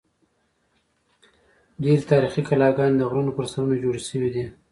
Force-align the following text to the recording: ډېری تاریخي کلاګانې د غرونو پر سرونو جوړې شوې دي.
ډېری 1.81 2.09
تاریخي 2.11 2.41
کلاګانې 2.49 2.97
د 2.97 3.01
غرونو 3.09 3.31
پر 3.37 3.45
سرونو 3.51 3.81
جوړې 3.83 4.01
شوې 4.09 4.29
دي. 4.35 4.45